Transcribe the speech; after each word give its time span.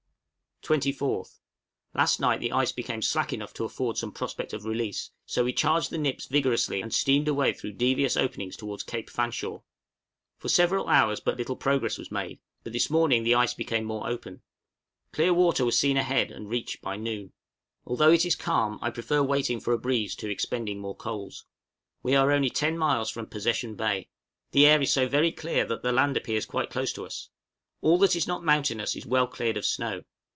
24th. 0.63 1.39
Last 1.95 2.19
night 2.19 2.39
the 2.39 2.51
ice 2.51 2.71
became 2.71 3.01
slack 3.01 3.33
enough 3.33 3.51
to 3.55 3.65
afford 3.65 3.97
some 3.97 4.11
prospect 4.11 4.53
of 4.53 4.63
release, 4.63 5.09
so 5.25 5.43
we 5.43 5.51
charged 5.53 5.89
the 5.89 5.97
nips 5.97 6.27
vigorously, 6.27 6.81
and 6.83 6.93
steamed 6.93 7.27
away 7.27 7.51
through 7.51 7.71
devious 7.71 8.15
openings 8.15 8.55
towards 8.55 8.83
Cape 8.83 9.09
Fanshawe. 9.09 9.61
For 10.37 10.49
several 10.49 10.87
hours 10.87 11.19
but 11.19 11.35
little 11.35 11.55
progress 11.55 11.97
was 11.97 12.11
made, 12.11 12.37
but 12.63 12.73
this 12.73 12.91
morning 12.91 13.23
the 13.23 13.33
ice 13.33 13.55
became 13.55 13.85
more 13.85 14.07
open; 14.07 14.43
clear 15.11 15.33
water 15.33 15.65
was 15.65 15.79
seen 15.79 15.97
ahead, 15.97 16.29
and 16.29 16.47
reached 16.47 16.79
by 16.79 16.95
noon. 16.95 17.33
Although 17.83 18.11
it 18.11 18.23
is 18.23 18.35
calm 18.35 18.77
I 18.83 18.91
prefer 18.91 19.23
waiting 19.23 19.59
for 19.59 19.73
a 19.73 19.79
breeze 19.79 20.15
to 20.17 20.29
expending 20.29 20.77
more 20.77 20.95
coals. 20.95 21.43
We 22.03 22.15
are 22.15 22.31
only 22.31 22.51
ten 22.51 22.77
miles 22.77 23.09
from 23.09 23.25
Possession 23.25 23.73
Bay. 23.73 24.09
The 24.51 24.67
air 24.67 24.79
is 24.79 24.93
so 24.93 25.07
very 25.07 25.31
clear 25.31 25.65
that 25.65 25.81
the 25.81 25.91
land 25.91 26.15
appears 26.17 26.45
quite 26.45 26.69
close 26.69 26.93
to 26.93 27.03
us. 27.07 27.29
All 27.81 27.97
that 27.97 28.15
is 28.15 28.27
not 28.27 28.43
mountainous 28.45 28.95
is 28.95 29.07
well 29.07 29.25
cleared 29.25 29.57
of 29.57 29.65
snow. 29.65 30.03